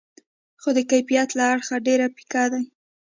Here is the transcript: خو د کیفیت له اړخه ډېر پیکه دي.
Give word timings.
خو 0.61 0.69
د 0.77 0.79
کیفیت 0.91 1.29
له 1.37 1.43
اړخه 1.51 1.75
ډېر 1.87 1.99
پیکه 2.17 2.43
دي. 2.51 2.63